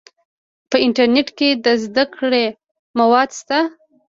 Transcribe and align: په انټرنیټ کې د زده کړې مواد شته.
په 0.69 0.77
انټرنیټ 0.85 1.27
کې 1.37 1.49
د 1.65 1.67
زده 1.83 2.03
کړې 2.15 2.45
مواد 2.97 3.29
شته. 3.39 3.59